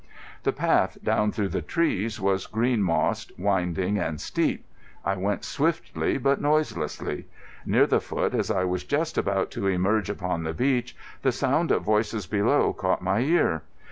[0.41, 4.65] The path down through the trees was green mossed, winding, and steep.
[5.05, 7.27] I went swiftly but noiselessly.
[7.67, 11.69] Near the foot, as I was just about to emerge upon the beach, the sound
[11.69, 13.61] of voices below caught my ear.